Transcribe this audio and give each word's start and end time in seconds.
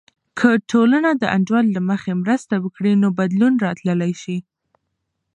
که 0.39 0.49
ټولنه 0.71 1.09
د 1.21 1.23
انډول 1.35 1.65
له 1.75 1.81
مخې 1.89 2.11
مرسته 2.23 2.55
وکړي، 2.59 2.93
نو 3.01 3.07
بدلون 3.19 3.53
راتللی 3.65 4.13
سي. 4.23 4.37